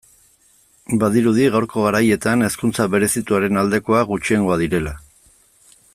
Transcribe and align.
Badirudi 1.03 1.45
gaurko 1.55 1.83
garaietan 1.87 2.45
hezkuntza 2.47 2.89
berezituaren 2.95 3.63
aldekoak 3.65 4.11
gutxiengoa 4.15 4.59
direla. 4.63 4.99